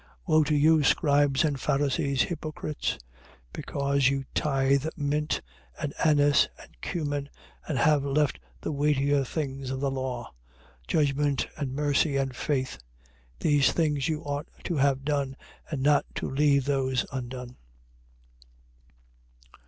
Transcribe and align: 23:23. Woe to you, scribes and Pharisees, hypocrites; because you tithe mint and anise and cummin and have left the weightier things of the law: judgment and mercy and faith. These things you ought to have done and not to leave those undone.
23:23. 0.01 0.07
Woe 0.29 0.43
to 0.43 0.55
you, 0.55 0.83
scribes 0.83 1.43
and 1.45 1.59
Pharisees, 1.61 2.23
hypocrites; 2.23 2.97
because 3.53 4.09
you 4.09 4.25
tithe 4.33 4.87
mint 4.97 5.41
and 5.79 5.93
anise 6.03 6.47
and 6.59 6.75
cummin 6.81 7.29
and 7.67 7.77
have 7.77 8.03
left 8.03 8.39
the 8.61 8.71
weightier 8.71 9.23
things 9.23 9.69
of 9.69 9.79
the 9.79 9.91
law: 9.91 10.33
judgment 10.87 11.45
and 11.55 11.75
mercy 11.75 12.17
and 12.17 12.35
faith. 12.35 12.79
These 13.41 13.73
things 13.73 14.09
you 14.09 14.23
ought 14.23 14.47
to 14.63 14.77
have 14.77 15.05
done 15.05 15.37
and 15.69 15.83
not 15.83 16.05
to 16.15 16.27
leave 16.27 16.65
those 16.65 17.05
undone. 17.11 17.57